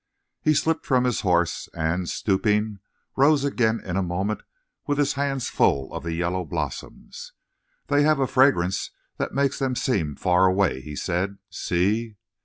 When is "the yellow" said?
6.01-6.43